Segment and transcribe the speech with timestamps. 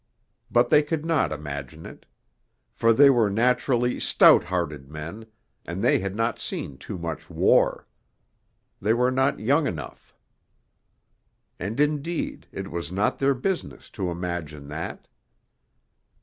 [0.49, 2.07] But they could not imagine it.
[2.73, 5.27] For they were naturally stout hearted men,
[5.63, 7.85] and they had not seen too much war.
[8.81, 10.15] They were not young enough.
[11.59, 15.07] And, indeed, it was not their business to imagine that....